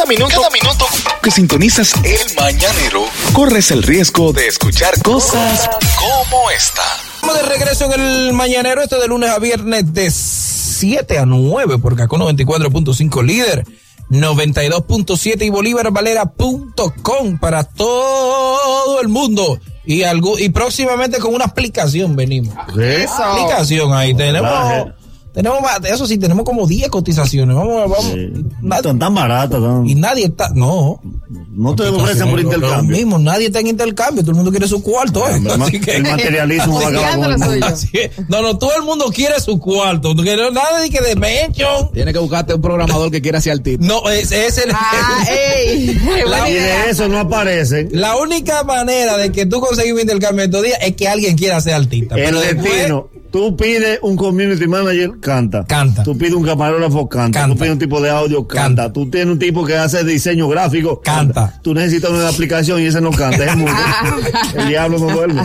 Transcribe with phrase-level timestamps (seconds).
[0.00, 0.86] Cada minuto, cada minuto
[1.22, 3.04] que sintonizas el mañanero,
[3.34, 5.68] corres el riesgo de escuchar cosas
[5.98, 6.80] como esta.
[7.16, 11.76] Estamos de regreso en el mañanero, este de lunes a viernes de 7 a 9
[11.76, 13.66] por Caco 94.5 líder.
[14.08, 19.60] 92.7 y bolívarvalera.com para todo el mundo.
[19.84, 22.54] Y algo, y próximamente con una aplicación venimos.
[22.78, 23.22] Eso.
[23.22, 24.94] Aplicación ahí tenemos.
[25.32, 27.54] Tenemos, más- eso sí, tenemos como 10 cotizaciones.
[27.54, 28.04] Vamos, vamos.
[28.04, 28.32] Sí.
[28.62, 31.00] Nadie- Tan, tan baratas, tan- y nadie está, no.
[31.52, 32.96] no te ofrecen por intercambio.
[32.96, 35.28] mismo, nadie está en intercambio, todo el mundo quiere su cuarto.
[35.28, 35.36] ¿eh?
[35.36, 37.52] El ma- Así que- el materialismo va a acabar con el Lo mundo.
[37.52, 37.66] suyo.
[37.66, 38.10] Así es.
[38.28, 40.14] No, no, todo el mundo quiere su cuarto.
[40.14, 41.92] No quiere nada de que de mention.
[41.92, 43.84] Tienes que buscarte un programador que quiera hacer artista.
[43.86, 44.70] No, es, es el.
[44.74, 45.96] Ah, ey.
[46.48, 47.88] Y de eso no aparecen.
[47.92, 51.60] La única manera de que tú consigas un intercambio estos días es que alguien quiera
[51.60, 52.16] ser artista.
[52.16, 53.08] El Pero después- destino.
[53.30, 55.64] Tú pides un community manager, canta.
[55.64, 56.02] Canta.
[56.02, 57.40] Tú pides un camarógrafo, canta.
[57.40, 57.54] Canta.
[57.54, 58.60] Tú pides un tipo de audio, canta.
[58.82, 58.92] Canta.
[58.92, 61.60] Tú tienes un tipo que hace diseño gráfico, Canta.
[61.62, 63.72] Tú necesitas una aplicación y ese no canta, es mudo.
[64.56, 65.42] El diablo no duerme.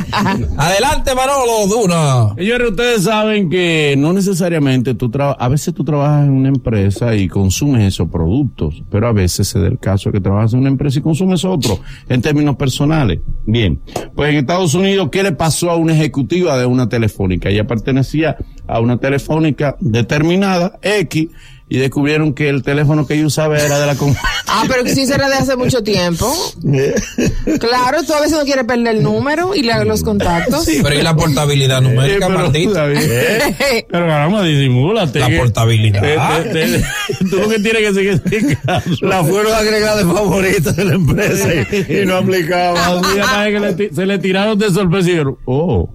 [0.57, 2.35] Adelante, Manolo, Duna.
[2.35, 7.15] Señores, ustedes saben que no necesariamente tú trabajas, a veces tú trabajas en una empresa
[7.15, 10.69] y consumes esos productos, pero a veces se da el caso que trabajas en una
[10.69, 13.19] empresa y consumes otro, en términos personales.
[13.45, 13.79] Bien,
[14.15, 17.49] pues en Estados Unidos, ¿qué le pasó a una ejecutiva de una telefónica?
[17.49, 18.37] Ella pertenecía
[18.67, 21.29] a una telefónica determinada, X,
[21.67, 24.21] y descubrieron que el teléfono que ella usaba era de la compañía.
[24.47, 26.31] Ah, pero que sí será de hace mucho tiempo.
[27.59, 30.65] Claro, tú a veces no quieres perder el número y la- los contactos.
[30.65, 32.73] Pero ¿y la portabilidad numérica, Eh, pero, maldito?
[32.73, 33.85] David, Eh.
[33.91, 35.19] pero caramba, disimúlate.
[35.19, 36.01] La portabilidad.
[36.43, 38.95] te- te- te- tú lo que tienes que seguir explicando.
[39.01, 43.01] La fueron agregada de favorita de la empresa y, y no aplicaba.
[43.45, 45.89] Que le se le tiraron de sorpresa y dijeron, oh,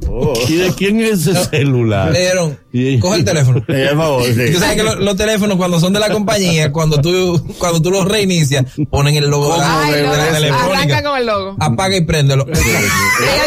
[0.49, 2.13] ¿y de quién es ese celular?
[2.13, 3.59] Le dieron, Y- coge el teléfono.
[3.69, 4.53] Eh, por favor, sí.
[4.53, 7.91] Tú sabes que lo- los teléfonos cuando son de la compañía, cuando tú, cuando tú
[7.91, 11.03] los reinicias, ponen el logo de la, Ay, de no, la arranca telefónica.
[11.03, 11.57] con el logo.
[11.61, 12.47] Apaga y préndelo.
[12.49, 12.59] Ella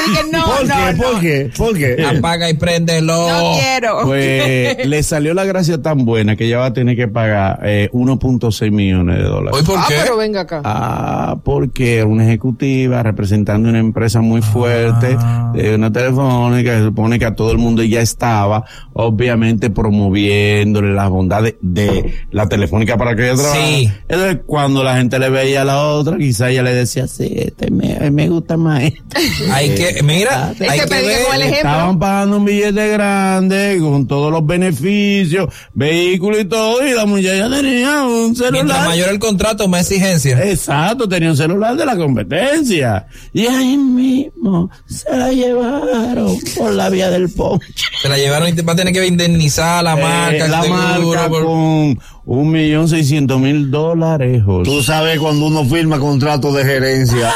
[0.06, 0.94] dije, no, ¿Por no, qué?
[0.94, 1.04] no.
[1.04, 1.52] ¿Por qué?
[1.58, 2.06] ¿Por qué?
[2.18, 3.28] Apaga y préndelo.
[3.28, 4.02] No quiero.
[4.04, 7.90] Pues le salió la gracia tan buena que ella va a tener que pagar eh,
[7.94, 9.60] 1.6 millones de dólares.
[9.60, 9.96] ¿Hoy por ah, qué?
[10.04, 10.62] pero venga acá.
[10.64, 15.18] Ah, porque era una ejecutiva representando una empresa muy fuerte,
[15.54, 21.10] de una telefónica, se supone que a todo el mundo ya estaba, obviamente promoviéndole las
[21.10, 23.66] bondades de la telefónica para que ella trabajara.
[23.66, 23.92] Sí.
[24.08, 27.70] Entonces, cuando la gente le veía a la otra, quizá ella le decía, sí, este
[27.72, 28.84] me, me gusta más.
[28.84, 29.52] este".
[29.52, 31.46] Hay que, mira, hay que con el ejemplo.
[31.56, 37.50] Estaban pagando un billete grande con todos los beneficios, vehículos y todo, y la muchacha
[37.50, 38.54] tenía un celular.
[38.66, 40.44] Mientras mayor el contrato, más exigencia.
[40.44, 43.08] Exacto, tenía un celular de la competencia.
[43.34, 47.66] Y ahí mismo se la llevaron por la vía del ponche.
[48.02, 50.46] Se la llevaron y te va a tener que indemnizar a la marca.
[50.46, 51.93] Eh, la el seguro, marca por- con
[52.26, 54.44] un millón seiscientos mil dólares.
[54.44, 54.70] José.
[54.70, 57.34] Tú sabes cuando uno firma contrato de gerencia.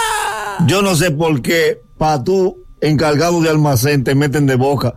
[0.66, 4.96] Yo no sé por qué, para tú, encargado de almacén, te meten de boca.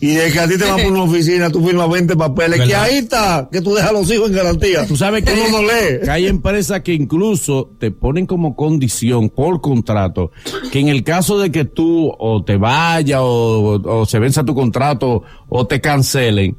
[0.00, 2.74] Y de que a ti te van por una oficina, tú firmas 20 papeles, que
[2.74, 4.84] ahí está, que tú dejas a los hijos en garantía.
[4.84, 6.00] Tú sabes que uno no lee.
[6.02, 10.32] que hay empresas que incluso te ponen como condición por contrato
[10.72, 14.56] que en el caso de que tú o te vayas o, o se venza tu
[14.56, 16.56] contrato o te cancelen,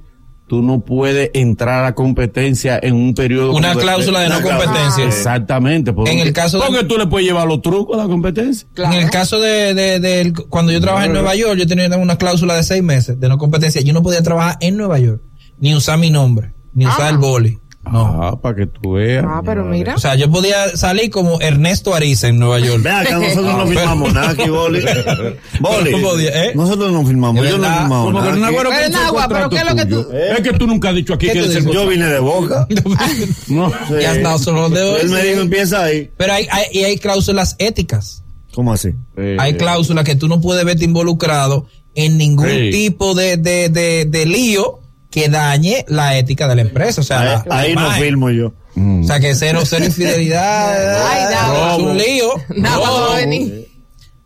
[0.53, 5.03] tú no puedes entrar a competencia en un periodo Una cláusula de no competencia.
[5.03, 5.93] Exactamente.
[5.93, 8.67] porque- En el caso de- porque tú le puedes llevar los trucos a la competencia.
[8.77, 12.17] En el caso de, de, de- cuando yo trabajé en Nueva York, yo tenía una
[12.17, 13.81] cláusula de seis meses de no competencia.
[13.81, 15.23] Yo no podía trabajar en Nueva York,
[15.57, 17.09] ni usar mi nombre, ni usar Ah.
[17.09, 17.57] el boli.
[17.93, 18.23] No.
[18.23, 19.23] Ah, para que tú veas.
[19.27, 19.95] Ah, pero mira.
[19.95, 22.81] O sea, yo podía salir como Ernesto Ariza en Nueva York.
[22.83, 24.83] Ve acá, nosotros no firmamos nada aquí, Boli.
[25.59, 25.91] Boli.
[26.01, 26.51] Podía, ¿eh?
[26.55, 29.75] Nosotros no firmamos, yo no que nada Pero con en agua, pero ¿qué es lo
[29.75, 31.65] que tú- Es que tú nunca has dicho aquí ¿Qué que dices?
[31.65, 32.67] Yo vine de boca.
[33.47, 33.71] No.
[33.99, 35.01] Y hasta solo de hoy.
[35.01, 36.09] Él me dijo, empieza ahí.
[36.17, 38.23] Pero hay, hay, y hay cláusulas éticas.
[38.53, 38.89] ¿Cómo así?
[39.17, 44.05] Eh, Hay cláusulas que tú no puedes verte involucrado en ningún tipo de, de, de,
[44.05, 44.79] de lío
[45.13, 47.01] que dañe la ética de la empresa.
[47.01, 48.03] O sea, Ahí, la- la ahí no imagen.
[48.03, 48.53] firmo yo.
[48.75, 51.07] O sea, que cero, cero infidelidad.
[51.07, 51.75] Ay, nada.
[51.75, 52.29] Es un lío.
[52.65, 53.67] A venir.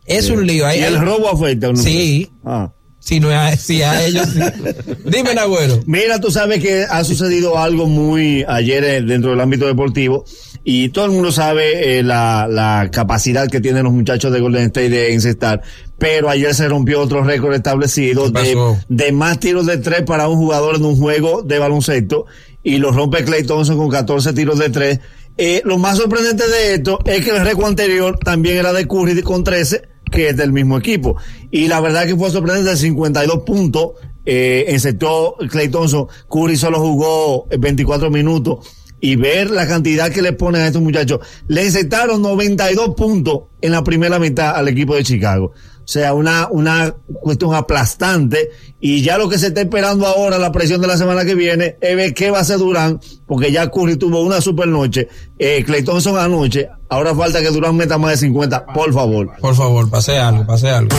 [0.06, 0.66] Es un lío.
[0.66, 2.30] Hay, ¿Y el robo afecta a una Sí.
[2.44, 2.72] Ah.
[2.98, 4.40] si no es a, si a ellos, sí.
[5.04, 5.80] Dime, Nagüero.
[5.86, 10.24] Mira, tú sabes que ha sucedido algo muy ayer eh, dentro del ámbito deportivo
[10.70, 14.66] y todo el mundo sabe eh, la, la capacidad que tienen los muchachos de Golden
[14.66, 15.62] State de encestar,
[15.96, 20.28] pero ayer se rompió otro récord establecido ¿Qué de, de más tiros de tres para
[20.28, 22.26] un jugador en un juego de baloncesto
[22.62, 25.00] y lo rompe Clay Thompson con 14 tiros de tres.
[25.38, 29.22] Eh, lo más sorprendente de esto es que el récord anterior también era de Curry
[29.22, 29.80] con 13,
[30.12, 31.16] que es del mismo equipo.
[31.50, 33.92] Y la verdad que fue sorprendente, 52 puntos,
[34.26, 38.58] eh, encestó Clay Thompson, Curry solo jugó eh, 24 minutos,
[39.00, 41.20] y ver la cantidad que le ponen a estos muchachos.
[41.46, 45.52] Le insertaron 92 puntos en la primera mitad al equipo de Chicago.
[45.88, 48.50] O sea, una, una cuestión aplastante.
[48.80, 51.76] Y ya lo que se está esperando ahora, la presión de la semana que viene,
[51.80, 55.06] es ver qué va a hacer Durán, porque ya Curry tuvo una super noche,
[55.38, 59.30] eh, Clay Thompson anoche, ahora falta que Durán meta más de 50, por favor.
[59.40, 60.96] Por favor, pase algo, pase algo.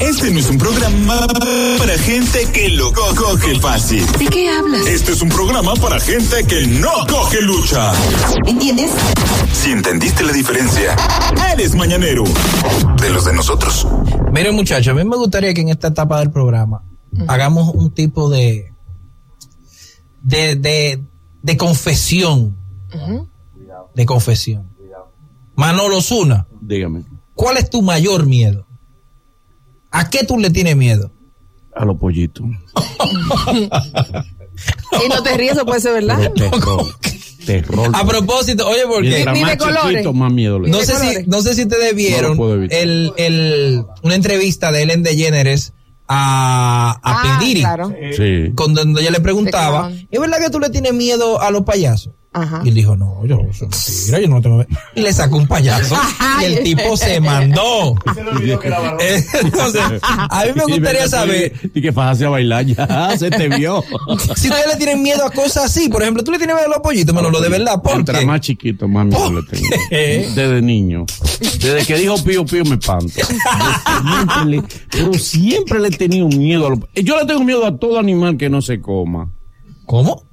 [0.00, 1.26] Este no es un programa
[1.78, 4.04] para gente que lo co- coge fácil.
[4.18, 4.86] ¿De qué hablas?
[4.86, 7.92] Este es un programa para gente que no coge lucha.
[8.46, 8.90] ¿Entiendes?
[9.52, 10.96] Si entendiste la diferencia,
[11.52, 12.24] eres mañanero.
[13.00, 13.86] De los de nosotros.
[14.32, 16.82] Miren, muchachos, a mí me gustaría que en esta etapa del programa
[17.28, 18.72] hagamos un tipo de
[20.22, 21.02] de, de,
[21.44, 22.56] de confesión.
[23.94, 24.66] De confesión.
[25.56, 27.02] Manolo Zuna, Dígame.
[27.34, 28.66] ¿cuál es tu mayor miedo?
[29.90, 31.12] ¿A qué tú le tienes miedo?
[31.76, 32.46] A los pollitos.
[35.04, 36.32] Y no te ríes, eso puede ser verdad.
[36.32, 36.86] Terror.
[37.44, 37.90] Terror.
[37.92, 39.90] A propósito, oye, porque Ni de más colores.
[39.90, 42.38] chiquito, más miedo le no sé si no sé si ustedes vieron
[42.70, 45.73] el, el, una entrevista de Ellen DeGeneres
[46.08, 47.44] a, a Ah, P.
[47.46, 47.92] Diddy, claro.
[48.16, 48.52] Sí.
[48.54, 49.90] con donde ella le preguntaba.
[50.10, 52.12] ¿es verdad que tú le tienes miedo a los payasos?
[52.36, 52.60] Ajá.
[52.64, 54.68] Y él dijo, no, yo, eso es mentira, yo no tengo miedo.
[54.96, 55.96] Y le sacó un payaso
[56.42, 57.94] y el tipo se mandó.
[59.42, 63.82] Entonces, a mí me gustaría saber Y que fajase a bailar ya, se te vio.
[64.36, 65.88] si ustedes le tienen miedo a cosas así.
[65.88, 67.80] Por ejemplo, tú le tienes miedo a los pollitos, Manolo, de verdad.
[67.82, 68.26] ¿Por Mientras qué?
[68.26, 69.68] más chiquito, más miedo le tengo.
[69.90, 71.06] Desde niño.
[71.40, 73.12] Desde que dijo pío pío me espanto.
[73.16, 76.78] Yo siempre le- pero siempre le he tenido miedo a los...
[76.96, 79.30] Yo le tengo miedo a todo animal que no se coma.
[79.86, 80.24] ¿Cómo?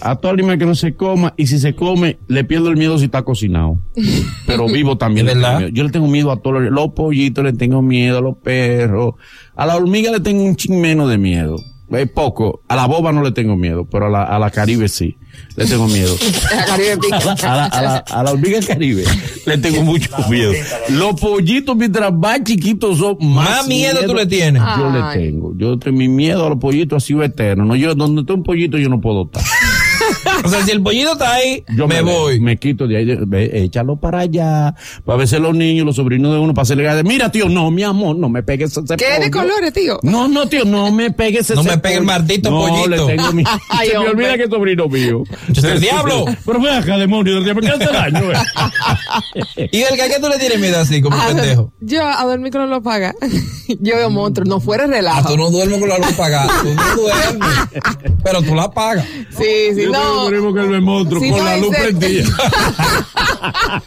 [0.00, 1.34] A todo animal que no se coma.
[1.36, 3.78] Y si se come, le pierdo el miedo si está cocinado.
[4.46, 5.28] Pero vivo también.
[5.28, 5.58] ¿Es le tengo verdad?
[5.60, 5.70] miedo.
[5.72, 6.72] Yo le tengo miedo a todos los...
[6.72, 9.14] Los pollitos le tengo miedo, a los perros.
[9.54, 11.56] A la hormiga le tengo un chin menos de miedo.
[11.90, 12.62] Es poco.
[12.66, 15.16] A la boba no le tengo miedo, pero a la, a la caribe sí.
[15.56, 16.14] Le tengo miedo.
[16.68, 19.04] A la, a la, a la, hormiga caribe
[19.46, 20.52] le tengo mucho miedo.
[20.90, 24.62] Los pollitos, mientras más chiquitos son, más, Más miedo tú le tienes.
[24.78, 25.52] Yo le tengo.
[25.56, 27.64] Yo tengo mi miedo a los pollitos ha sido eterno.
[27.64, 29.42] No, yo, donde está un pollito, yo no puedo estar.
[30.44, 32.40] O sea, si el pollito está ahí, Yo me, voy.
[32.40, 34.74] Me quito de ahí, de- ve, échalo para allá.
[35.04, 37.82] Para veces los niños, los sobrinos de uno, para hacerle de, Mira, tío, no, mi
[37.82, 39.30] amor, no me pegues ese ¿Qué de pollo".
[39.30, 39.98] colores, tío?
[40.02, 42.88] No, no, tío, no me pegues ese No me pegue el maldito no, pollito.
[42.88, 43.44] le tengo mi...
[43.70, 45.22] Ay, Se me olvida que es sobrino mío.
[45.48, 46.24] Yo soy el diablo.
[46.44, 48.32] Pero ve acá, demonio, del diablo, ¿qué hace daño?
[48.32, 48.34] eh?
[49.72, 51.72] ¿Y del que a qué tú le tienes miedo así, como A- pendejo?
[51.80, 53.14] Yo a dormir con lo paga.
[53.80, 55.28] Yo veo monstruos, no fuera Ah, relajo.
[55.28, 56.50] tú no duermes con la luz apagada.
[56.62, 57.48] Tú no duermes.
[58.22, 59.06] Pero tú la pagas.
[59.36, 60.54] Sí, sí, no.
[60.54, 61.98] que el monstruo Sí, con no, la en luz serio.
[61.98, 62.28] prendida.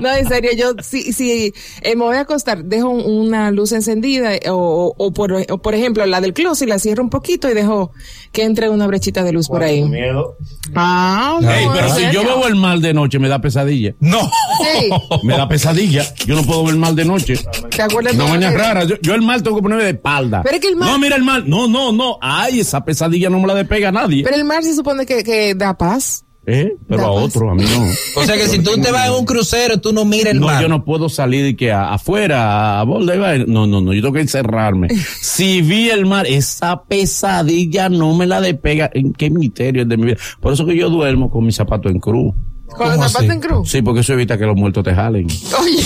[0.00, 1.52] No, en serio, yo si, si
[1.82, 5.58] eh, me voy a acostar, dejo un- una luz encendida eh, o, o, por, o
[5.58, 7.90] por ejemplo la del closet la cierro un poquito y dejo
[8.30, 9.82] que entre una brechita de luz por ahí.
[9.84, 10.36] Miedo.
[10.74, 13.94] Ah, no, Ey, pero si yo veo el mal de noche, me da pesadilla.
[14.00, 14.20] No.
[14.20, 14.90] Sí.
[15.22, 16.04] Me da pesadilla.
[16.26, 17.34] Yo no puedo ver mal de noche.
[17.74, 18.84] ¿Te acuerdas No, mañana rara.
[18.84, 20.42] Yo, yo el mal tengo que ponerme de espalda.
[20.42, 21.48] Pero es que el mal- No, mira el mal.
[21.48, 22.18] No, no, no.
[22.20, 24.24] Ay, esa pesadilla no me la despega nadie.
[24.24, 26.20] Pero el mar se supone que, que da paz.
[26.46, 26.74] ¿Eh?
[26.86, 27.22] Pero Da a paz.
[27.24, 27.86] otro, a mí no.
[28.20, 30.46] O sea que si tú te vas en un crucero, tú no miras el No,
[30.48, 30.60] mar.
[30.62, 33.44] yo no puedo salir de que a- afuera, a y vaina.
[33.48, 34.88] No, no, no, yo tengo que encerrarme.
[35.22, 38.90] si vi el mar, esa pesadilla no me la despega.
[38.92, 40.16] ¿En qué misterio es de mi vida?
[40.40, 42.34] Por eso que yo duermo con mis zapatos en cruz.
[42.66, 43.30] Con los ¿Cómo zapatos así?
[43.32, 43.70] en cruz.
[43.70, 45.26] Sí, porque eso evita que los muertos te jalen.
[45.60, 45.82] Oye,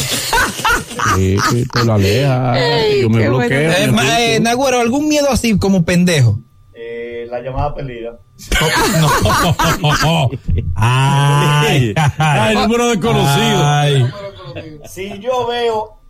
[1.16, 2.54] Sí, sí, te lo aleja.
[2.86, 3.70] Ey, yo me bloqueo.
[3.70, 4.02] bueno.
[4.02, 6.40] Eh, eh, Nagüero, ¿algún miedo así como pendejo?
[7.30, 8.18] La llamada perdida.
[9.00, 10.30] No.
[10.75, 13.66] Ay, Ay, número desconocido.
[13.66, 14.06] Ay.
[14.87, 16.00] Si yo veo.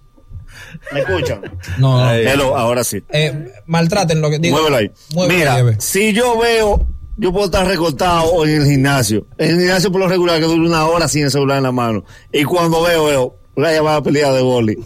[0.93, 1.41] ¿Me escuchan?
[1.79, 2.11] No, no.
[2.13, 3.03] Hello, ahora sí.
[3.11, 4.57] Eh, maltraten lo que digo.
[4.57, 4.91] Muévelo ahí.
[5.15, 9.27] Muévelo Mira, ahí, si yo veo, yo puedo estar recortado en el gimnasio.
[9.39, 11.73] En el gimnasio por lo regular que dura una hora sin el celular en la
[11.73, 12.05] mano.
[12.33, 14.79] Y cuando veo, veo una llamada pelea de boli.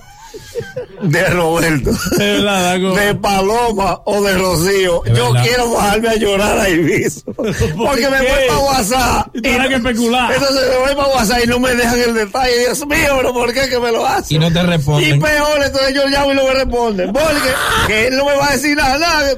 [1.02, 1.90] De Roberto.
[2.16, 2.94] De verdad, Dago.
[2.94, 5.02] De Paloma o de Rocío.
[5.04, 7.20] De yo quiero bajarme a llorar a Ibiza.
[7.34, 9.28] Porque me voy para WhatsApp.
[9.34, 10.32] Y que especular.
[10.32, 12.58] Entonces me voy para WhatsApp y no me dejan el detalle.
[12.60, 14.36] Dios mío, pero ¿por qué que me lo hacen?
[14.36, 15.20] Y no te Y responden.
[15.20, 17.12] peor, entonces yo llamo y no me responden.
[17.12, 17.48] Porque
[17.86, 19.30] que él no me va a decir nada, nada.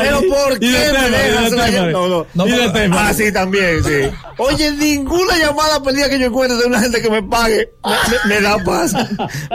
[0.00, 1.68] Pero ¿por y qué me tema, y de dejas la tema.
[1.68, 1.92] llamada?
[1.92, 2.26] No, no.
[2.34, 3.08] No, y de pero- tema.
[3.08, 4.10] Ah, sí, también, sí.
[4.38, 8.34] Oye, ninguna llamada perdida que yo encuentre de una gente que me pague me, me-
[8.36, 8.92] me da paz.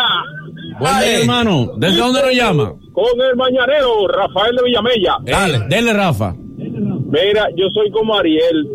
[0.81, 1.73] Buen día, hermano.
[1.77, 2.73] ¿Desde dónde nos llama?
[2.95, 5.19] Con el mañanero Rafael de Villamella.
[5.23, 5.67] Dale.
[5.69, 6.35] Dele, Rafa.
[6.37, 8.69] Mira, yo soy como Ariel.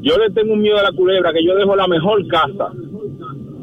[0.00, 2.72] Yo le tengo un miedo a la culebra, que yo dejo la mejor casa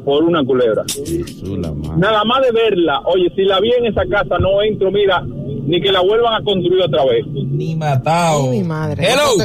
[0.04, 0.82] por una culebra.
[0.88, 1.98] Su la madre.
[1.98, 5.80] Nada más de verla, oye, si la vi en esa casa, no entro, mira, ni
[5.80, 7.26] que la vuelvan a construir otra vez.
[7.26, 8.50] Ni matado.
[8.50, 9.04] Ay, mi madre.
[9.04, 9.44] Hello.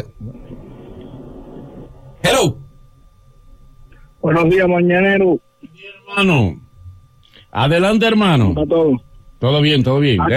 [2.23, 2.57] Hello.
[4.21, 5.39] Buenos días, mañanero.
[6.07, 6.59] Hermano.
[7.51, 8.53] Adelante, hermano.
[8.57, 9.08] A todos.
[9.39, 10.21] Todo bien, todo bien.
[10.21, 10.27] ¿A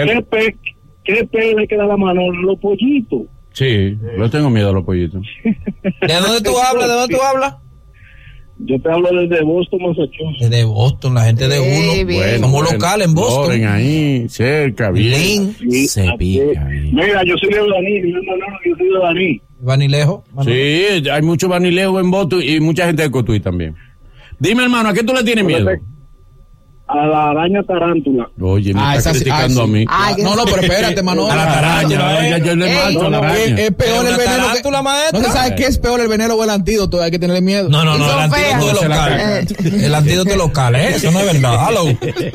[1.03, 2.31] qué pez le queda la mano?
[2.31, 3.23] Los pollitos.
[3.51, 5.21] Sí, yo tengo miedo a los pollitos.
[5.43, 6.87] ¿De dónde tú hablas?
[6.87, 7.55] ¿De dónde tú hablas?
[8.59, 10.49] Yo te hablo desde Boston, Massachusetts.
[10.49, 12.07] De Boston, la gente de uno.
[12.07, 12.39] bien.
[12.39, 13.65] Somos locales en Boston.
[13.65, 15.55] Ahí, cerca, bien.
[15.59, 15.87] Lynn.
[15.87, 16.67] Se pica.
[16.69, 19.41] Mira, yo soy de Baní, mi hermano, yo soy de Baní.
[19.67, 20.21] ¿Va ni lejos?
[20.43, 23.75] Sí, hay mucho vanileo en Boston y mucha gente de Cotuí también.
[24.39, 25.69] Dime, hermano, ¿a qué tú le tienes miedo?
[26.93, 28.29] A la araña tarántula.
[28.41, 29.85] Oye, me Ah, está esa sí- criticando ah, a mí.
[30.15, 31.31] Que- No, no, pero espérate, Manolo.
[31.31, 33.55] A la araña, ya yo le mato a la no, araña.
[33.59, 34.17] Es, peor el veneno.
[34.17, 35.19] Que, tarántula, maestra.
[35.19, 37.01] no se sabe qué es peor el veneno o el antídoto.
[37.01, 37.67] Hay que tenerle miedo.
[37.69, 38.89] No, no, no, Son el antídoto feas.
[38.89, 39.47] local.
[39.83, 40.89] El antídoto local, ¿eh?
[40.95, 41.67] Eso no es verdad.
[41.69, 41.83] Hello.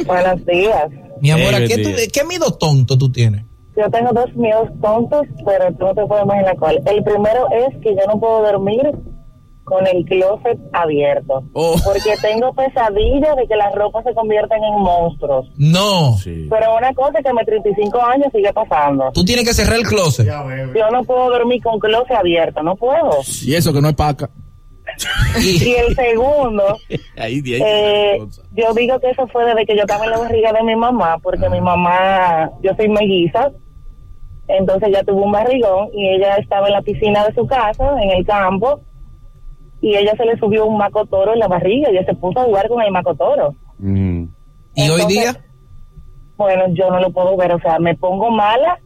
[0.07, 0.89] Buenos días.
[1.21, 1.91] Mi amor, ¿a Eh, ¿qué, tú-.
[2.13, 3.45] ¿qué miedo tonto tú tienes?
[3.77, 6.81] Yo tengo dos miedos tontos, pero tú no te puedes imaginar cuál.
[6.85, 8.83] El primero es que yo no puedo dormir
[9.69, 11.45] con el closet abierto.
[11.53, 11.77] Oh.
[11.85, 15.47] Porque tengo pesadillas de que las ropas se convierten en monstruos.
[15.57, 16.17] No.
[16.17, 16.47] Sí.
[16.49, 19.11] Pero una cosa que a mis 35 años sigue pasando.
[19.13, 20.27] Tú tienes que cerrar el closet.
[20.27, 23.11] Yo no puedo dormir con closet abierto, no puedo.
[23.43, 24.31] Y eso que no es paca.
[25.39, 26.65] Y el segundo,
[27.19, 28.19] Ahí, ahí, eh,
[28.53, 31.19] yo digo que eso fue desde que yo estaba en la barriga de mi mamá,
[31.23, 33.51] porque mi mamá, yo soy melliza,
[34.49, 38.11] entonces ella tuvo un barrigón y ella estaba en la piscina de su casa, en
[38.11, 38.81] el campo,
[39.81, 42.45] y ella se le subió un macotoro en la barriga y ella se puso a
[42.45, 43.55] jugar con el macotoro.
[43.79, 44.25] Mm.
[44.75, 45.37] ¿Y hoy día?
[46.37, 48.79] Bueno, yo no lo puedo ver, o sea, me pongo mala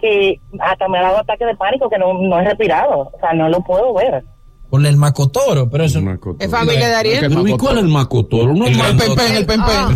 [0.00, 3.32] que hasta me ha dado ataque de pánico que no, no he respirado, o sea,
[3.32, 4.24] no lo puedo ver.
[4.70, 6.00] Con el macotoro, pero eso...
[6.00, 6.44] Macotoro.
[6.44, 7.26] Es familia de Ariel.
[7.28, 8.54] Pero ¿y cuál es el macotoro?
[8.54, 9.66] No El maco- Pempen, el pempen.
[9.68, 9.90] Ah.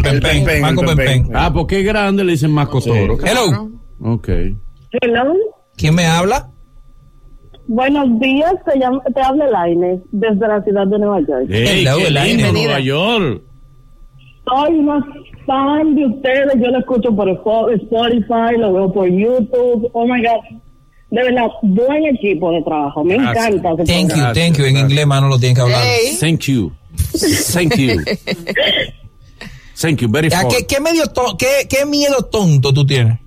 [0.60, 1.30] Maco el.
[1.32, 3.16] Ah, porque es grande, le dicen macotoro.
[3.24, 3.70] Hello.
[4.02, 4.28] Ok.
[5.00, 5.32] Hello.
[5.76, 6.50] ¿Quién me habla?
[7.66, 11.46] Buenos días, te, llamo, te habla Laine desde la ciudad de Nueva York.
[11.50, 12.36] Ey, Hello, qué Elaine.
[12.36, 12.64] Bienvenida.
[12.64, 13.42] Nueva York.
[14.46, 15.06] Soy una
[15.46, 20.20] fan de ustedes, yo lo escucho por Spo- Spotify, lo veo por YouTube, oh my
[20.20, 20.60] God.
[21.10, 23.54] De verdad, buen equipo de trabajo, me Gracias.
[23.54, 23.84] encanta.
[23.84, 24.64] Thank you, thank you.
[24.66, 25.82] En inglés, mano, lo tienes que hablar.
[26.20, 26.72] Thank you.
[27.52, 28.00] Thank you.
[29.80, 30.50] Thank you, very ¿A fun.
[30.50, 33.18] qué, qué, medio to- qué, ¿Qué miedo tonto tú tienes?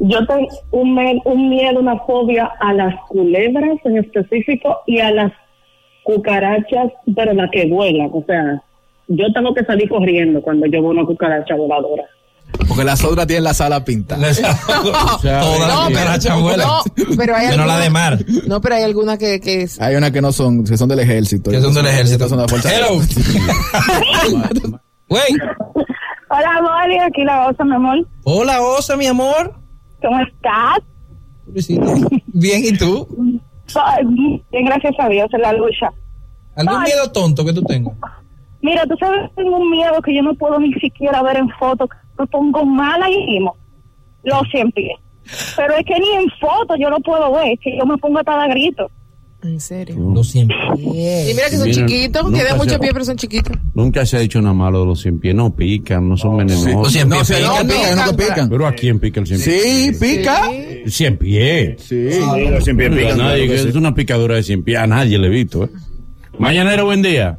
[0.00, 5.32] Yo tengo un, un miedo, una fobia a las culebras en específico y a las
[6.04, 8.62] cucarachas, pero las que vuelan, o sea,
[9.08, 12.04] yo tengo que salir corriendo cuando yo veo una cucaracha voladora.
[12.66, 14.16] Porque las otras tienen la sala pinta.
[14.18, 16.64] O sea, Toda la No, cucaracha pero, vuela.
[16.64, 16.82] no,
[17.16, 18.18] pero hay Menos la alguna- de mar.
[18.46, 21.00] No, pero hay alguna que, que es- Hay unas que no son, que son del
[21.00, 21.50] ejército.
[21.50, 22.26] Que son del ejército.
[22.28, 23.00] Son de la fuerza Hello.
[25.08, 25.22] Güey.
[26.30, 28.06] Hola, amor, aquí la osa, mi amor.
[28.24, 29.54] Hola, Osa, mi amor.
[30.02, 30.78] ¿Cómo estás?
[32.26, 33.06] Bien, ¿y tú?
[34.50, 35.90] Bien, gracias a Dios, en la lucha.
[36.56, 36.92] ¿Algún Ay.
[36.92, 37.94] miedo tonto que tú tengas?
[38.60, 41.88] Mira, tú sabes, tengo un miedo que yo no puedo ni siquiera ver en foto.
[42.18, 43.56] Me pongo mal ahí mismo.
[44.24, 44.98] Los 100 pies.
[45.56, 48.42] Pero es que ni en foto yo lo puedo ver, que yo me pongo hasta
[48.42, 48.90] de grito.
[49.40, 49.96] En serio.
[50.12, 50.52] Lo siento.
[50.76, 53.56] Y mira que son Mira, chiquitos, tienen muchos pies, pero son chiquitos.
[53.72, 55.32] Nunca se ha dicho nada malo de los cien pies.
[55.34, 56.72] No pican, no son venenosos.
[56.72, 57.66] Los cien No, pies si pican.
[57.66, 58.48] no, pican, no te pican.
[58.48, 59.62] Pero ¿a quién pica el cien pies?
[59.62, 60.42] Sí, pica.
[60.50, 60.90] Sí.
[60.90, 61.82] Cien pies.
[61.82, 62.08] Sí.
[62.50, 63.68] Los cien pies Oiga, pican, nadie, claro que que sí.
[63.68, 64.78] es una picadura de cien pies.
[64.78, 65.64] A nadie le he visto.
[65.64, 65.68] ¿eh?
[66.38, 67.38] Mañanero, buen día.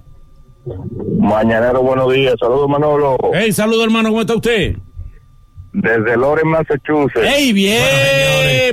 [1.19, 2.35] Mañanero, buenos días.
[2.39, 3.17] Saludos, Manolo.
[3.33, 4.77] Hey, saludo hermano, ¿cómo está usted?
[5.71, 7.21] Desde Loren, Massachusetts.
[7.23, 7.79] Hey, bien,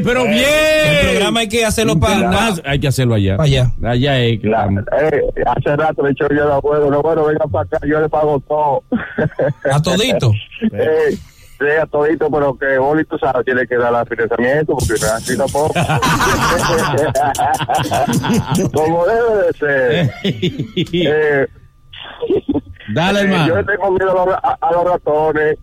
[0.03, 0.39] pero bien.
[0.45, 3.37] El programa hay que hacerlo para Más- hay que hacerlo allá.
[3.39, 3.71] Allá.
[3.85, 4.41] Allá es.
[4.41, 4.67] que La-
[5.03, 8.01] eh, hace rato le he dicho yo al abuelo, no, bueno, venga para acá, yo
[8.01, 8.83] le pago todo.
[9.73, 10.33] a todito.
[10.73, 11.11] Eh,
[11.59, 15.37] sí, a todito, pero que Boli, tú sabes, tiene que dar el financiamiento, porque así
[15.37, 15.75] tampoco.
[18.73, 20.11] Como debe de ser.
[20.25, 21.47] Eh,
[22.95, 23.65] Dale, eh, yo le hermano.
[23.67, 25.59] tengo miedo a los, a- a los ratones.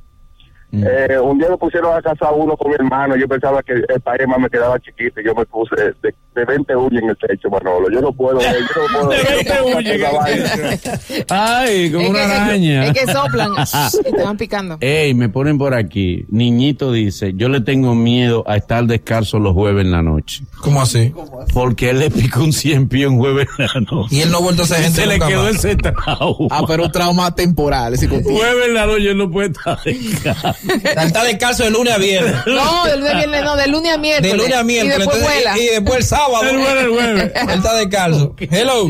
[0.75, 3.15] Eh, un día me pusieron a casar uno con mi hermano.
[3.15, 5.21] Yo pensaba que el país más me quedaba chiquito.
[5.21, 7.91] y Yo me puse de, de 20 uñas en el techo, Manolo.
[7.91, 9.09] Yo no puedo, yo no puedo.
[9.09, 11.25] De 20 uñas.
[11.29, 12.85] Ay, como Es una que- araña.
[12.87, 13.51] Es que soplan
[14.09, 14.77] y te van picando.
[14.81, 16.25] Ey, me ponen por aquí.
[16.29, 20.43] Niñito dice, yo le tengo miedo a estar descalzo los jueves en la noche.
[20.61, 21.13] ¿Cómo así?
[21.53, 24.15] Porque él le picó un cien pie un jueves en la noche.
[24.15, 25.55] Y él no ha vuelto a ser gente Se le quedó más.
[25.55, 26.47] ese trauma.
[26.49, 28.07] Ah, pero un trauma temporal, ese.
[28.23, 30.57] Jueves en la noche él no puede estar descalzo.
[30.69, 32.35] Él Está descalzo de lunes a viernes.
[32.45, 34.31] No, de lunes a viernes, no, de lunes a miércoles.
[34.31, 34.95] De lunes a miércoles.
[34.95, 35.57] Y después entonces, vuela.
[35.57, 36.43] y, y después el sábado.
[36.43, 37.31] El jueves, el jueves.
[37.41, 38.35] Él está descalzo.
[38.39, 38.89] Hello.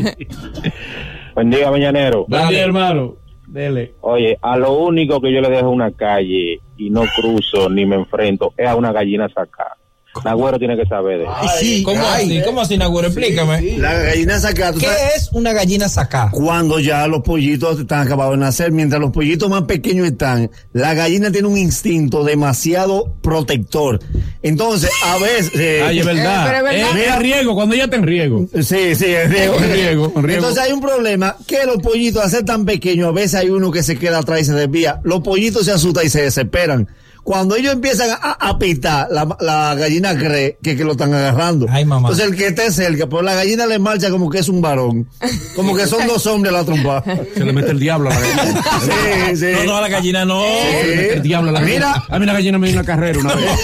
[1.34, 2.26] Buen día, mañanero.
[2.28, 3.16] Buen día, hermano.
[3.46, 3.94] Dele.
[4.00, 7.96] Oye, a lo único que yo le dejo una calle y no cruzo ni me
[7.96, 9.76] enfrento es a una gallina sacada.
[10.24, 11.84] Nagüero tiene que saber de eso.
[11.84, 12.42] ¿Cómo así?
[12.44, 13.08] ¿Cómo así, Nagüero?
[13.08, 13.78] Explícame.
[13.78, 15.16] La gallina sacada, ¿tú ¿Qué sabes?
[15.16, 16.30] es una gallina sacada?
[16.30, 20.94] Cuando ya los pollitos están acabados de nacer, mientras los pollitos más pequeños están, la
[20.94, 23.98] gallina tiene un instinto demasiado protector.
[24.42, 25.50] Entonces, a veces...
[25.54, 26.46] eh, Ay, es verdad.
[26.46, 26.98] Eh, pero es verdad.
[26.98, 28.46] Eh, es riego, cuando ella está en riego.
[28.54, 29.56] Sí, sí, es riego.
[29.56, 30.40] En riego, en riego.
[30.42, 33.70] Entonces hay un problema que los pollitos, al ser tan pequeños, a veces hay uno
[33.70, 35.00] que se queda atrás y se desvía.
[35.02, 36.88] Los pollitos se asustan y se desesperan.
[37.24, 41.66] Cuando ellos empiezan a, a pitar, la, la gallina cree que, que lo están agarrando.
[41.70, 42.10] Ay, mamá.
[42.10, 45.08] Entonces el que esté cerca, pues la gallina le marcha como que es un varón.
[45.56, 47.02] Como que son dos hombres a la trompa.
[47.34, 48.62] Se le mete el diablo a la gallina.
[48.82, 49.46] Sí, sí.
[49.56, 50.42] No, no, a la gallina no.
[50.42, 51.86] Se le mete el diablo a la Mira.
[51.88, 52.04] gallina.
[52.10, 53.50] A mí la gallina me dio una carrera una vez.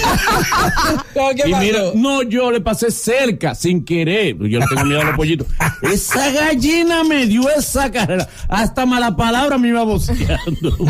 [1.13, 4.37] No, ¿Qué Y mira, no, yo le pasé cerca, sin querer.
[4.37, 5.45] Yo le tengo miedo a los pollitos.
[5.81, 8.27] Esa gallina me dio esa carrera.
[8.47, 10.75] Hasta mala palabra me iba voceando.
[10.79, 10.87] Y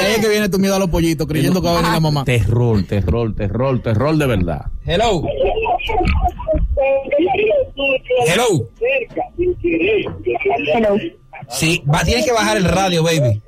[0.00, 2.00] ahí es que viene tu miedo a los pollitos, creyendo que va a venir la
[2.00, 2.24] mamá.
[2.24, 4.66] Terror, terror, terror, terror de verdad.
[4.84, 5.22] Hello.
[8.26, 8.68] Hello.
[10.74, 10.96] Hello.
[11.48, 13.42] Sí, va, tienes que bajar el radio, baby.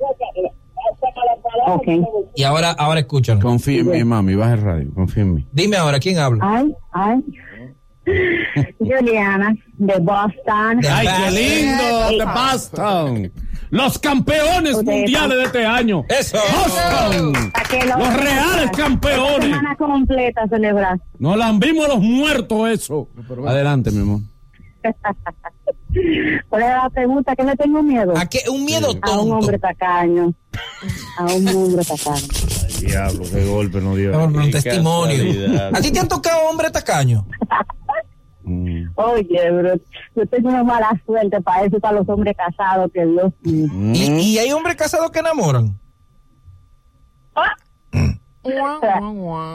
[1.67, 1.87] Ok.
[2.35, 3.43] Y ahora, ahora escúchanos.
[3.43, 5.47] Confía en mí, mami, baja el radio, confía en mí.
[5.51, 6.39] Dime ahora, ¿quién habla?
[6.43, 7.21] Ay, ay.
[8.79, 10.79] Juliana, de Boston.
[10.81, 12.25] De ¡Ay, qué lindo!
[12.25, 13.31] ¡De Boston!
[13.71, 16.03] ¡Los campeones mundiales de este año!
[16.09, 16.37] Eso.
[16.37, 17.33] ¡Boston!
[17.97, 19.45] ¡Los reales campeones!
[19.49, 20.99] semana completa celebrar.
[21.17, 23.07] No la vimos los muertos eso.
[23.47, 24.19] Adelante, mi amor.
[26.49, 27.35] ¿Cuál es la pregunta?
[27.35, 28.13] ¿Qué le tengo miedo?
[28.17, 28.39] ¿A qué?
[28.49, 29.35] Un miedo A un tonto.
[29.37, 30.33] hombre tacaño.
[31.17, 32.27] A un hombre tacaño.
[32.79, 34.11] Diablo, qué golpe nos dio.
[34.11, 35.23] Vamos, Un testimonio.
[35.73, 37.23] ¿A ti te han tocado hombres tacaños?
[38.51, 38.91] Mm.
[38.95, 39.73] Oye, bro,
[40.15, 43.67] yo tengo una mala suerte para eso, para los hombres casados, que Dios mío.
[43.93, 45.79] ¿Y, y hay hombres casados que enamoran?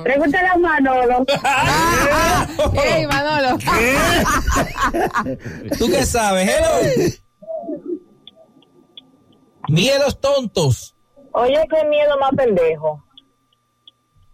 [0.04, 1.26] Pregúntale a Manolo.
[2.84, 3.58] ¡Ey, Manolo!
[5.78, 6.48] ¿Tú qué sabes?
[6.48, 7.12] Hello.
[9.68, 10.94] Miedos tontos.
[11.32, 13.04] Oye, qué miedo más pendejo.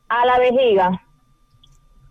[0.08, 1.02] A la vejiga.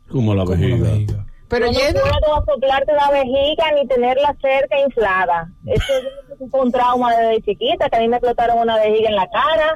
[0.10, 1.21] Como la vejiga.
[1.52, 2.00] Pero no llena.
[2.02, 5.52] puedo acoplarte la vejiga ni tenerla cerca inflada.
[5.68, 5.94] Eso
[6.40, 9.76] es un trauma desde chiquita, que a mí me explotaron una vejiga en la cara,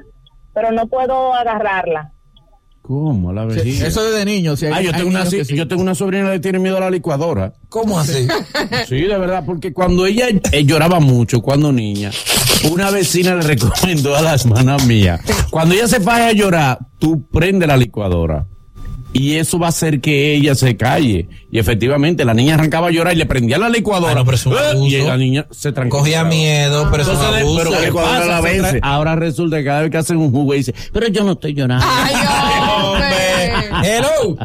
[0.53, 2.11] pero no puedo agarrarla.
[2.81, 3.87] ¿Cómo la vejiga?
[3.87, 4.55] Eso desde niño.
[4.55, 5.41] si hay- Ah, yo tengo, una, sí.
[5.55, 7.51] yo tengo una sobrina que tiene miedo a la licuadora.
[7.69, 8.27] ¿Cómo así?
[8.87, 12.11] Sí, de verdad, porque cuando ella eh, lloraba mucho, cuando niña,
[12.71, 17.27] una vecina le recomendó a las manas mías, cuando ella se vaya a llorar, tú
[17.29, 18.45] prende la licuadora.
[19.17, 21.29] Y eso va a hacer que ella se calle.
[21.49, 24.11] Y efectivamente, la niña arrancaba a llorar y le prendía la licuadora.
[24.19, 24.57] Ay, no, es un ¡Eh!
[24.71, 24.85] abuso.
[24.87, 26.01] y la niña se tranquilizaba.
[26.01, 27.57] Cogía miedo, pero eso es un Entonces, abuso.
[27.59, 28.27] pero La ¿qué licuadora pasa?
[28.31, 28.79] la vence.
[28.83, 31.85] Ahora resulta que cada vez que hacen un jugo dice, pero yo no estoy llorando.
[31.87, 32.13] ¡Ay,
[32.83, 33.87] hombre!
[33.89, 34.37] Hello.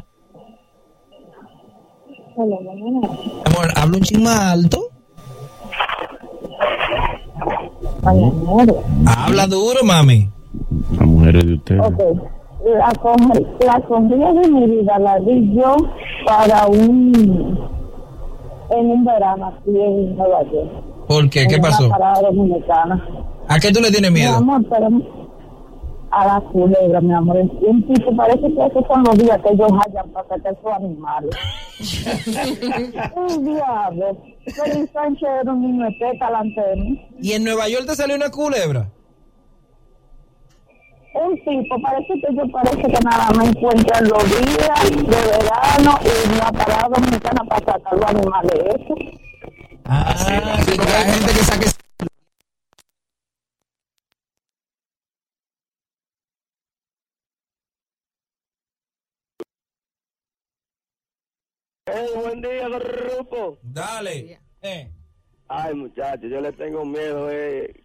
[3.44, 4.88] Amor, habla un chin más alto.
[9.06, 10.30] Habla duro, mami.
[10.96, 11.80] Las mujeres de ustedes.
[11.80, 12.00] Ok,
[12.64, 12.92] la,
[13.66, 15.76] la corrida de mi vida la di yo
[16.26, 17.58] para un
[18.70, 20.70] en un verano aquí en Nueva York.
[21.08, 21.46] ¿Por qué?
[21.48, 21.90] ¿Qué pasó?
[23.48, 24.36] ¿A qué tú le tienes Mi miedo?
[24.36, 24.88] amor, pero
[26.12, 27.36] a la culebra, mi amor.
[27.62, 31.30] Un tipo parece que esos son los días que ellos hayan para sacar sus animales.
[33.16, 34.16] Un diablo.
[34.44, 37.08] Feliz Sánchez era un niño de mí.
[37.20, 38.88] ¿Y en Nueva York te salió una culebra?
[41.12, 46.38] Un tipo, parece que yo parece que nada más encuentran los días de verano y
[46.38, 48.52] la parada dominicana para sacar los animales.
[48.76, 48.94] Eso.
[49.86, 51.80] Ah, Sí, porque hay gente que saque
[62.22, 63.58] buen día, grupo.
[63.62, 64.38] Dale.
[64.62, 64.90] Eh.
[65.48, 67.84] Ay, muchachos, yo le tengo miedo eh,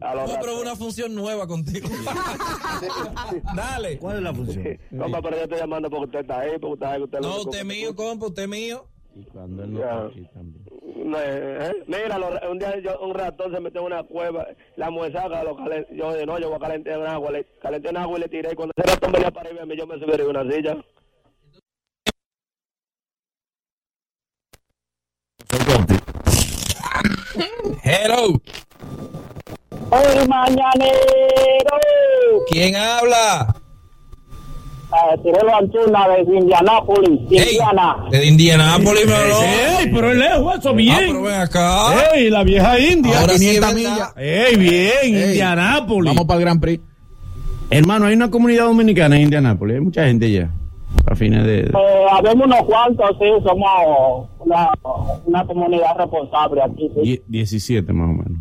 [0.00, 1.88] A los una función nueva contigo.
[3.54, 3.98] Dale.
[3.98, 4.78] ¿Cuál es la función?
[4.98, 7.28] Compa, pero yo estoy llamando porque usted está ahí, porque usted sabe que usted No,
[7.28, 8.86] lo usted es mío, compa, usted es mío.
[9.16, 10.64] Y cuando él no está aquí también.
[11.10, 11.72] No, eh, ¿eh?
[11.86, 15.44] Mira, lo- un día yo, un ratón se metió en una cueva, la mujer saca,
[15.44, 18.18] lo calen- yo dije, no, yo voy a calentar en agua, le calenté en agua
[18.18, 20.42] y le tiré, y cuando ese ratón venía para arriba, yo me subí de una
[20.50, 20.76] silla.
[27.82, 28.40] Hello.
[30.02, 31.76] El mañanero.
[32.50, 33.54] ¿Quién habla?
[34.92, 37.96] Eh, Tirelo Antuna de Indianápolis, Indiana.
[38.10, 39.40] de Indianápolis, me habló.
[39.42, 40.96] ¡Ey, pero es lejos, eso Ah, bien!
[41.06, 42.12] pero ven acá.
[42.14, 43.20] ¡Ey, la vieja India!
[43.20, 43.90] Ahora sí es 500 verdad.
[43.92, 44.12] millas.
[44.16, 44.92] ¡Ey, bien!
[45.02, 46.10] Ey, Indianápolis.
[46.14, 46.82] Vamos para el Grand Prix.
[47.70, 49.74] Hermano, hay una comunidad dominicana en Indianápolis.
[49.76, 50.50] Hay mucha gente allá.
[51.10, 51.60] A fines de.
[51.62, 51.72] Eh,
[52.12, 54.70] habemos unos cuantos, sí, somos una,
[55.24, 56.88] una comunidad responsable aquí.
[56.94, 57.00] Sí.
[57.02, 58.33] die- 17 más o menos.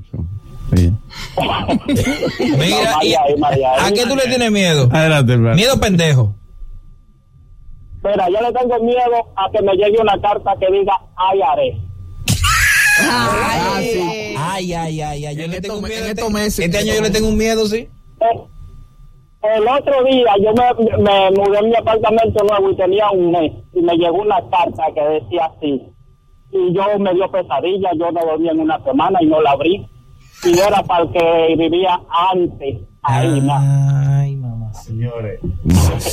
[1.87, 3.91] Mira, No, y- María, ahí, María, ahí.
[3.91, 4.89] ¿a qué tú le tienes miedo?
[4.91, 5.55] Adelante, hermano.
[5.55, 6.35] Miedo pendejo.
[8.03, 11.77] Mira, yo le tengo miedo a que me llegue una carta que diga, ay, haré.
[12.99, 14.35] Ah, sí.
[14.37, 15.35] Ay, ay, ay, ay.
[15.35, 16.01] Yo En le tengo estos- miedo.
[16.03, 16.59] en Este, estos meses.
[16.65, 17.77] este año yo le tengo un miedo, sí.
[18.21, 18.41] Eh,
[19.57, 23.51] El otro día yo me, me mudé en mi apartamento nuevo y tenía un mes
[23.73, 25.81] y me llegó una carta que decía así.
[26.51, 29.85] Y yo me dio pesadilla, yo no dormí en una semana y no la abrí.
[30.45, 31.99] Y era para el que vivía
[32.31, 32.77] antes.
[33.01, 33.27] Ahí.
[33.49, 34.73] Ay, mamá.
[34.73, 35.39] Señores.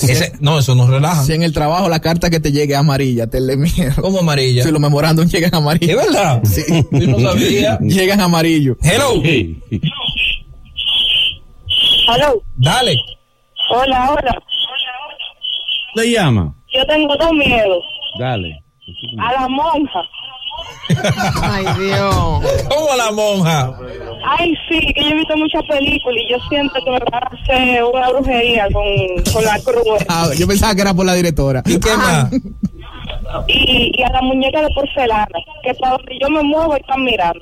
[0.03, 1.23] Ese, no, eso nos relaja.
[1.23, 4.03] Si en el trabajo la carta que te llegue es amarilla, te le miedo.
[4.03, 4.63] ¿Cómo amarilla?
[4.63, 5.97] Si los memorándum llegan ¿Es amarillos.
[5.97, 6.41] verdad?
[6.45, 6.63] Sí.
[6.93, 7.79] Yo no sabía.
[7.81, 8.77] Llegan amarillos.
[8.83, 9.21] Hello.
[9.23, 9.61] Hey.
[12.09, 12.97] Aló, Dale.
[13.71, 14.43] hola, hola.
[15.95, 16.55] ¿Te llama?
[16.73, 17.85] Yo tengo dos miedos.
[18.19, 18.63] Dale.
[19.19, 20.03] A la monja.
[21.43, 22.15] Ay, Dios.
[22.69, 23.73] ¿Cómo la monja?
[24.39, 27.27] Ay, sí, que yo he visto muchas películas y yo siento que me van a
[27.43, 30.05] hacer una brujería con, con la cruz.
[30.09, 31.63] Ah, yo pensaba que era por la directora.
[31.67, 32.31] ¿Y qué más?
[33.47, 35.27] Y, y a la muñeca de porcelana,
[35.63, 37.41] que para donde yo me muevo están mirando.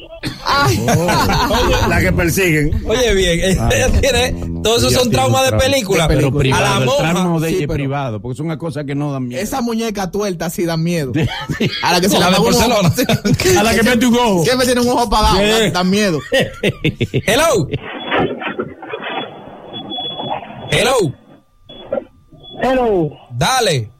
[1.88, 2.70] La que persiguen.
[2.86, 4.32] Oye, bien, ella tiene.
[4.32, 4.62] no, no.
[4.62, 6.06] Todos esos son traumas de película.
[6.08, 6.56] De Pero película.
[6.56, 7.46] A privado, la el trauma monja.
[7.46, 9.40] de Sí, privado, porque son unas cosas que no dan miedo.
[9.40, 11.12] Esa muñeca tuerta sí da miedo.
[11.82, 12.38] A la que se La de.
[12.38, 12.92] Barcelona.
[13.58, 14.44] A la que mete un ojo.
[14.44, 15.36] Siempre tiene un ojo apagado.
[15.38, 15.44] Sí.
[15.44, 16.18] Da, da miedo.
[17.26, 17.68] Hello.
[20.70, 21.14] Hello.
[22.60, 23.90] Hello, Dale.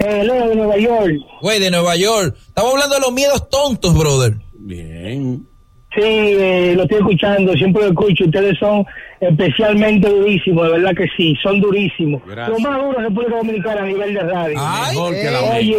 [0.00, 1.12] Eh, Leo de Nueva York.
[1.42, 2.36] Güey, de Nueva York.
[2.48, 4.34] Estamos hablando de los miedos tontos, brother.
[4.58, 5.46] Bien.
[5.94, 8.24] Sí, eh, lo estoy escuchando, siempre lo escucho.
[8.24, 8.84] Ustedes son
[9.20, 12.22] especialmente durísimos, de verdad que sí, son durísimos.
[12.26, 12.48] Gracias.
[12.60, 14.56] Lo más duro de República Dominicana a nivel de radio.
[14.60, 15.76] Ay, Mejor que la Oye,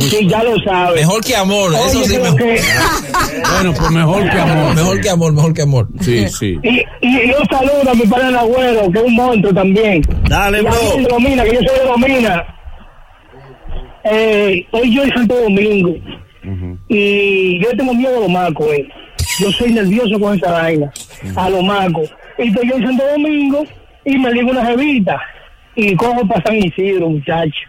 [0.00, 1.00] sí, ya lo sabes.
[1.02, 1.70] mejor que amor.
[1.74, 2.36] Eso sí, mejor.
[2.38, 2.60] que-
[3.52, 4.74] Bueno, pues mejor que amor.
[4.74, 5.88] Mejor que amor, mejor que amor.
[6.00, 6.58] Sí, sí.
[6.62, 10.02] y, y yo saludo a mi padre el abuelo, que es un monstruo también.
[10.28, 11.08] Dale, Y a mí bro.
[11.10, 12.54] Domina, que yo soy de Domina.
[14.04, 15.94] Eh, hoy yo en Santo Domingo.
[16.88, 18.88] Y yo tengo miedo a los macos, eh.
[19.40, 20.90] Yo soy nervioso con esa vaina.
[21.36, 22.10] A los macos.
[22.38, 23.64] Y estoy yo en Santo Domingo
[24.04, 25.20] y me digo una jevita.
[25.74, 27.60] Y cojo para San Isidro, muchacho.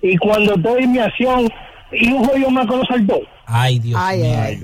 [0.00, 1.48] Y cuando estoy en mi acción,
[1.92, 3.20] y un jodido maco lo saltó.
[3.46, 4.38] Ay, Dios Ay, mío.
[4.40, 4.54] ay.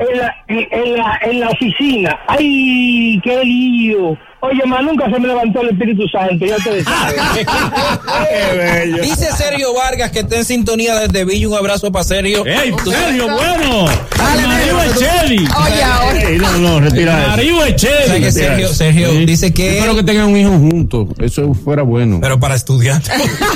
[0.00, 2.18] En la, en, en la, en la oficina.
[2.28, 4.16] ¡Ay, qué lío!
[4.40, 7.12] Oye, más nunca se me levantó el Espíritu Santo, ya te decía.
[7.34, 9.02] Qué bello.
[9.02, 11.48] Dice Sergio Vargas que está en sintonía desde Villa.
[11.48, 12.46] Un abrazo para Sergio.
[12.46, 13.86] ¡Ey, Sergio, bueno!
[14.16, 15.38] Dale, ¡El marido negro, es Chevy!
[15.38, 16.30] Oye, ahora.
[16.38, 18.20] No, no, ¡El retira ¿Sabes Chevy!
[18.22, 19.26] que Sergio, Sergio Sí.
[19.26, 19.78] dice que.
[19.78, 21.08] Espero que tengan un hijo juntos.
[21.18, 22.18] Eso fuera bueno.
[22.22, 23.02] Pero para estudiar.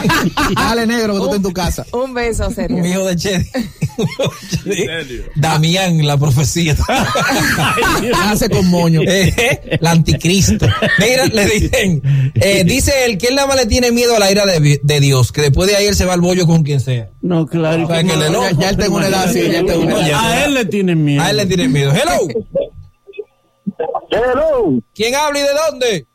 [0.57, 1.87] Dale, negro, que tú estás en tu casa.
[1.93, 2.85] Un beso, Un Sergio.
[2.85, 3.51] hijo de Chedi.
[5.37, 6.75] Damián, la profecía.
[8.27, 9.03] Hace con moño.
[9.07, 10.67] Eh, el anticristo.
[10.99, 12.03] Mira, le dicen,
[12.35, 15.01] eh, dice él que él nada más le tiene miedo a la ira de, de
[15.01, 17.11] Dios, que después de ahí él se va al bollo con quien sea.
[17.21, 17.85] No, claro.
[17.85, 19.97] O sea, que le Ya, ya él tengo una edad así, ya él tengo una
[19.97, 20.21] Oye, edad.
[20.33, 21.23] A él le tienen miedo.
[21.23, 21.93] A él le tiene miedo.
[21.93, 22.29] Hello.
[24.11, 24.81] Hello.
[24.95, 26.07] ¿Quién habla y de dónde?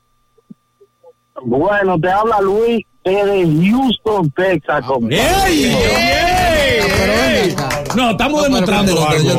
[1.44, 4.84] Bueno, te habla Luis desde Houston, Texas.
[4.86, 5.16] compa.
[5.16, 5.66] ¡Ey!
[5.66, 6.82] ¡Ey!
[7.00, 7.52] Pero ven ey!
[7.52, 7.77] acá.
[7.98, 9.30] No, estamos No, pero demostrando algo.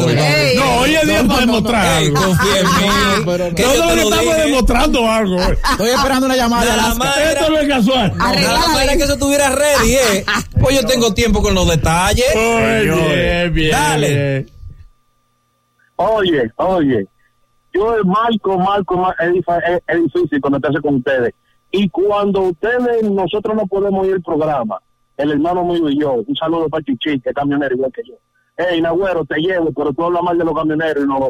[0.57, 2.15] No, hoy es día No, para no, no, demostrar algo.
[2.23, 2.89] confía en mí.
[3.63, 4.41] Nosotros estamos dije.
[4.47, 5.37] demostrando algo.
[5.41, 6.93] Estoy esperando una llamada
[7.33, 8.17] Esto no es casual.
[8.17, 10.25] Nada más era que eso estuviera ready, eh.
[10.61, 12.27] Pues yo tengo tiempo con los detalles.
[12.35, 13.71] Oye, bien.
[13.71, 14.47] Dale.
[15.97, 17.07] Oye, oye,
[17.73, 21.33] yo es Marco, Marco, Mar- es, dif- es- es difícil conectarse con ustedes.
[21.71, 24.79] Y cuando ustedes, nosotros no podemos ir al programa,
[25.17, 28.15] el hermano mío y yo, un saludo para Chichi, que es camionero igual que yo.
[28.59, 31.27] Hey, Nagüero, te llevo, pero tú hablas mal de los camioneros y no, no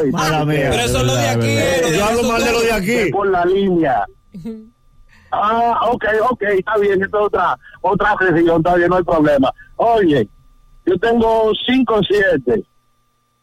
[0.00, 0.12] oye.
[0.12, 0.68] Mala mía.
[0.70, 1.38] Pero eso es lo de aquí.
[1.56, 1.88] verdad.
[1.92, 3.10] eh, Yo hablo mal de lo de aquí.
[3.10, 4.04] por la línea.
[5.32, 9.52] Ah, ok, ok, está bien, esta es otra, otra sesión, está bien, no hay problema.
[9.76, 10.28] Oye,
[10.86, 12.62] yo tengo 5 7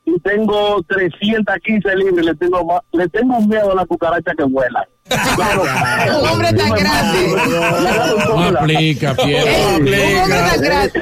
[0.07, 4.87] y tengo 315 libras, le tengo le tengo miedo a la cucaracha que vuela.
[5.35, 5.63] Claro.
[6.21, 7.35] Un hombre tan grande.
[8.25, 9.45] No aplica, Piero.
[9.67, 11.01] Un hombre tan grande.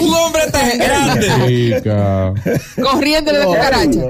[0.00, 1.30] Un hombre tan grande.
[1.30, 2.34] Aplica.
[2.80, 4.00] Corriéndole de cucaracha.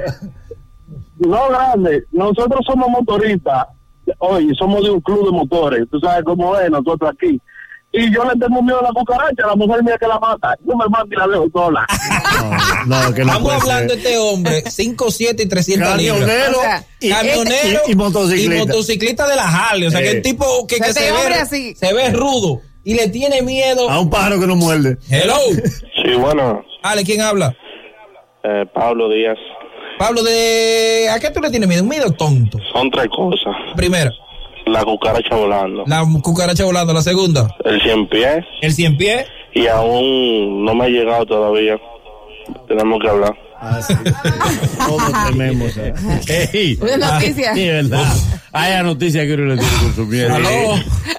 [1.20, 2.04] No, grande.
[2.12, 3.66] Nosotros somos motoristas.
[4.18, 5.88] Oye, somos de un club de motores.
[5.90, 7.40] Tú sabes cómo es nosotros aquí.
[7.90, 10.54] Y yo le tengo miedo a la cucaracha, la mujer mía que la mata.
[10.66, 11.86] Yo me mato y la dejo sola.
[12.86, 16.18] No, no, que no Estamos hablando de este hombre, 5, 7 y 300 libras.
[16.20, 18.54] Camionero O sea, y, Camionero y, y motociclista.
[18.54, 19.86] y motociclista de la Harley.
[19.88, 21.74] O sea, que el tipo que, que se, ve, así.
[21.74, 23.88] se ve rudo y le tiene miedo.
[23.88, 24.98] A un pájaro que no muerde.
[25.10, 25.36] Hello.
[26.04, 27.56] Sí, bueno, Ale, ¿quién habla?
[28.44, 29.38] eh, Pablo Díaz.
[29.98, 31.82] Pablo, de ¿a qué tú le tienes miedo?
[31.82, 32.58] Un miedo tonto.
[32.72, 33.54] Son tres cosas.
[33.76, 34.12] Primero,
[34.72, 35.84] La cucaracha volando.
[35.86, 36.92] la cucaracha volando.
[36.92, 38.44] La segunda, El cien pies.
[38.62, 39.26] el cien pies.
[39.54, 41.78] Y aún no me ha llegado todavía.
[42.66, 43.34] Tenemos que hablar.
[43.60, 43.94] Ah, sí.
[44.86, 45.76] ¿Cómo tememos?
[45.76, 45.92] eh?
[46.52, 46.78] Ey.
[46.80, 47.54] Una noticia.
[47.54, 48.04] Sí, verdad.
[48.52, 50.34] Hay noticia que uno le tiene con su miedo.
[50.34, 50.74] Aló.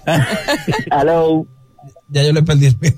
[0.91, 1.45] Aló.
[2.07, 2.95] Ya yo le perdí el miedo.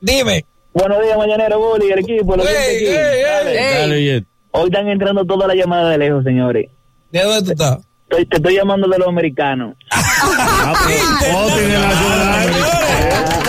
[0.00, 0.44] Dime.
[0.72, 2.36] Buenos días, mañanero Bully, el equipo.
[2.36, 3.48] los Ey, siete aquí.
[3.50, 3.80] ey, ey.
[3.80, 4.26] Dale.
[4.52, 6.70] Hoy están entrando todas las llamadas de lejos, señores.
[7.10, 7.78] ¿De dónde tú estás?
[8.10, 9.74] Estoy- te estoy llamando de los americanos.
[9.90, 11.02] Ah, pues,
[11.34, 11.48] oh,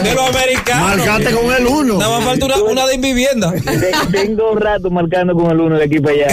[0.04, 0.98] De los americanos.
[0.98, 1.98] Marcate con el uno.
[1.98, 3.54] Nada más falta una, una de vivienda.
[3.64, 6.28] Te- Tengo un rato marcando con el uno de aquí para allá.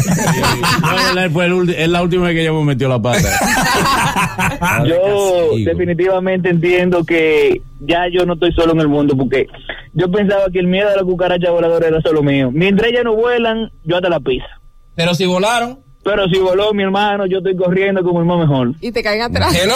[1.15, 3.29] No, él fue el ulti- es la última vez que ella me metió la pata.
[4.87, 9.47] Yo definitivamente entiendo que ya yo no estoy solo en el mundo porque
[9.95, 12.51] yo pensaba que el miedo a la cucaracha voladora era solo mío.
[12.53, 14.47] Mientras ellas no vuelan, yo hasta la pisa.
[14.95, 15.81] Pero si volaron.
[16.07, 18.73] Pero si voló mi hermano, yo estoy corriendo como el más mejor.
[18.81, 19.53] Y te caen atrás.
[19.61, 19.75] Hello.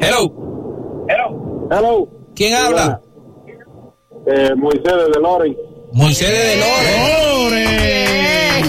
[0.00, 0.32] Hello.
[1.72, 2.08] Hello.
[2.36, 3.00] ¿Quién habla?
[4.28, 5.56] Eh, Moisés de Loren.
[5.92, 7.80] Moisés de Loren.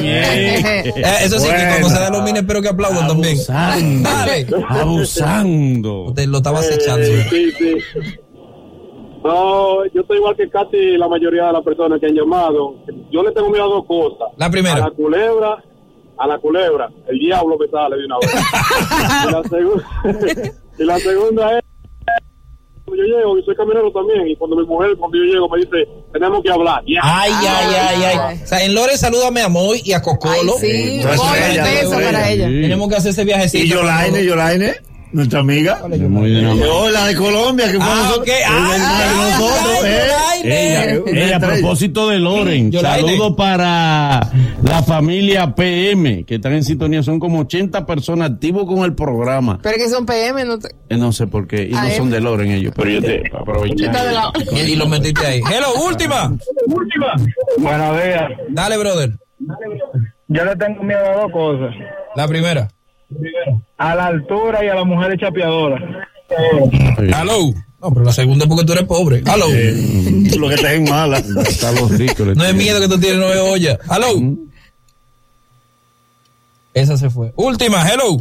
[0.04, 0.84] Eh,
[1.24, 3.38] eso sí, que cuando se da los mines, espero que aplaudan también.
[3.38, 4.10] Abusando.
[4.10, 4.48] Dale.
[4.70, 6.02] Abusando.
[6.06, 7.06] Usted lo estaba acechando.
[7.06, 7.76] Eh, sí, sí.
[9.24, 12.76] No, yo estoy igual que casi la mayoría de las personas que han llamado.
[13.12, 14.30] Yo le tengo miedo a dos cosas.
[14.38, 14.80] La A primera.
[14.80, 15.64] la culebra,
[16.18, 16.90] a la culebra.
[17.08, 18.32] El diablo me sale de una vez.
[19.28, 21.64] y, la segu- y la segunda es,
[22.86, 25.60] cuando yo llego, y soy camionero también, y cuando mi mujer, cuando yo llego, me
[25.60, 26.84] dice, tenemos que hablar.
[26.88, 27.00] Ya.
[27.04, 27.48] Ay, ay,
[27.80, 28.18] ay, ay.
[28.28, 28.40] Ay.
[28.44, 30.54] O sea, en Loren salúdame a Moy y a Ay, Cocolo.
[30.60, 31.24] sí, ella, beso
[31.88, 32.48] eso es para ella.
[32.48, 32.62] ella.
[32.62, 33.64] Tenemos que hacer ese viajecito.
[33.66, 34.74] Y Yolaine, Yolaine,
[35.14, 35.82] nuestra amiga.
[35.92, 36.66] Es muy dinámico.
[36.72, 38.20] Oh, la de Colombia, que fue Ah, nosotros.
[38.20, 38.28] ok.
[38.28, 41.02] Es Ah, ah, nosotros, ay, eh.
[41.14, 44.30] Ella, ella, a propósito de Loren, saludo para
[44.64, 47.04] la familia PM que están en sintonía.
[47.04, 49.60] Son como 80 personas activos con el programa.
[49.62, 50.70] Pero que son PM, no te...
[50.90, 51.64] Eh, no sé por qué.
[51.64, 52.74] Y no son de Loren ellos.
[52.76, 53.90] Pero yo te aproveché.
[54.56, 55.42] Y, y lo metiste ahí.
[55.52, 56.34] Hello, última.
[57.58, 58.24] Buenos días.
[58.50, 59.12] Dale, brother.
[60.28, 61.76] Yo le tengo miedo a dos cosas.
[62.16, 62.68] La primera.
[63.78, 66.08] A la altura y a la mujer chapeadora.
[66.98, 67.54] Hello.
[67.82, 69.24] No, pero la segunda es porque tú eres pobre.
[69.26, 69.48] Hello.
[70.40, 71.18] Lo que te es mala.
[71.18, 72.36] Está los ricos.
[72.36, 73.80] No es miedo que tú tienes nueve ollas.
[73.90, 74.38] Hello.
[76.74, 77.34] Esa se fue.
[77.36, 78.18] Última, hello.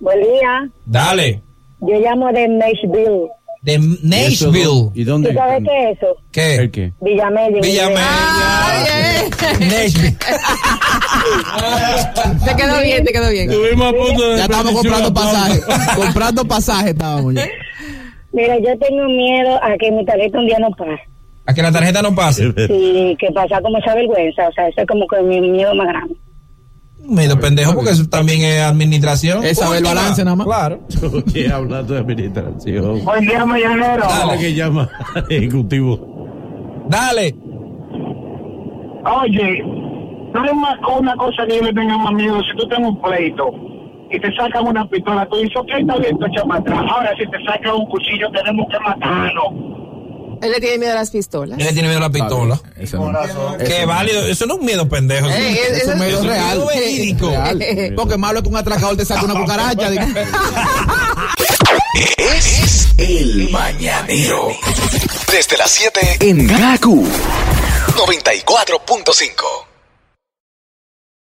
[0.00, 0.70] Buen día.
[0.86, 1.42] Dale.
[1.80, 3.28] Yo llamo de Nashville.
[3.62, 4.90] De ¿Y Nashville.
[4.94, 5.28] ¿Y dónde?
[5.30, 6.16] ¿Tú sabes qué es eso?
[6.32, 6.54] ¿Qué?
[6.54, 6.92] ¿El qué?
[7.00, 7.60] Villamella.
[7.60, 8.66] Villamella.
[8.66, 9.30] Ay, eh.
[9.60, 10.16] Nashville.
[12.44, 13.50] Te quedó bien, te quedó bien.
[13.50, 15.64] Estuvimos a punto de Ya estamos comprando pasajes.
[15.96, 17.46] comprando pasajes estábamos ya.
[18.32, 21.02] Mira, yo tengo miedo a que mi tarjeta un día no pase.
[21.46, 22.54] A que la tarjeta no pase.
[22.68, 24.48] Y que pasa como esa vergüenza.
[24.48, 26.14] O sea, eso es como que mi miedo más grande.
[27.08, 29.44] Medio pendejo porque eso también es administración.
[29.44, 30.46] Es saber balance nada más.
[30.46, 30.80] Claro.
[31.26, 33.04] Oye, hablando de administración.
[33.04, 34.02] Buen día, mañanero.
[34.02, 35.98] Dale que llama al ejecutivo.
[36.88, 37.34] Dale.
[39.04, 39.62] Oye,
[40.34, 42.40] no es más una cosa que yo le tenga más miedo.
[42.42, 43.50] Si tú tienes un pleito
[44.10, 46.84] y te sacan una pistola, tú dices, ok, está bien, tú para atrás.
[46.88, 49.79] Ahora, si te sacan un cuchillo, tenemos que matarlo.
[50.42, 51.58] Él le tiene miedo a las pistolas.
[51.58, 52.60] Él le tiene miedo a la pistola.
[52.78, 53.56] Eso no.
[53.58, 54.26] Qué válido.
[54.26, 55.28] Eso no es un miedo pendejo.
[55.28, 56.64] eso Ey, es- es- Eso es es real.
[56.66, 57.28] verídico.
[57.30, 57.92] Real.
[57.96, 59.90] Porque malo es que un atracador te saque una cucaracha.
[62.16, 64.48] Es el mañanero.
[65.30, 67.06] Desde las 7 en Gaku
[67.96, 69.69] 94.5.